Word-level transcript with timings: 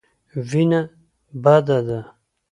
وېنه 0.49 0.81
بده 1.43 1.79
ده. 1.87 1.99